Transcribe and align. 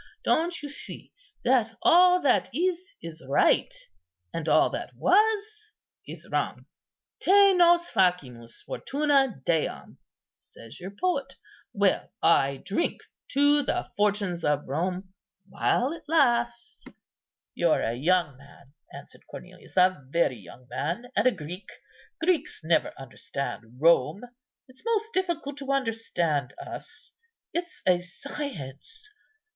Don't 0.23 0.63
you 0.63 0.67
see 0.69 1.13
that 1.43 1.75
all 1.83 2.19
that 2.23 2.49
is, 2.55 2.95
is 3.03 3.23
right; 3.29 3.71
and 4.33 4.49
all 4.49 4.71
that 4.71 4.95
was, 4.95 5.69
is 6.07 6.27
wrong? 6.31 6.65
'Te 7.19 7.53
nos 7.53 7.87
facimus, 7.87 8.63
Fortuna, 8.63 9.39
deam,' 9.45 9.99
says 10.39 10.79
your 10.79 10.89
poet; 10.89 11.35
well, 11.71 12.11
I 12.19 12.57
drink 12.65 13.01
'to 13.33 13.61
the 13.61 13.91
fortunes 13.95 14.43
of 14.43 14.67
Rome,'—while 14.67 15.91
it 15.93 16.05
lasts." 16.07 16.87
"You're 17.53 17.81
a 17.83 17.93
young 17.93 18.35
man," 18.37 18.73
answered 18.91 19.27
Cornelius, 19.29 19.77
"a 19.77 20.03
very 20.09 20.37
young 20.37 20.65
man, 20.67 21.11
and 21.15 21.27
a 21.27 21.31
Greek. 21.31 21.69
Greeks 22.19 22.61
never 22.63 22.91
understand 22.97 23.79
Rome. 23.79 24.23
It's 24.67 24.83
most 24.83 25.13
difficult 25.13 25.57
to 25.57 25.71
understand 25.71 26.55
us. 26.57 27.11
It's 27.53 27.83
a 27.85 28.01
science. 28.01 29.07